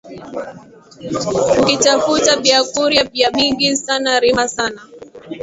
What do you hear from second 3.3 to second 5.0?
mingi sana rima sana